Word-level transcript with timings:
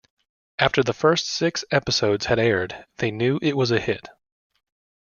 After 0.57 0.81
the 0.81 0.93
first 0.95 1.27
six 1.27 1.63
episodes 1.69 2.25
had 2.25 2.39
aired 2.39 2.87
they 2.97 3.11
knew 3.11 3.37
it 3.43 3.55
was 3.55 3.69
a 3.69 3.79
hit. 3.79 4.09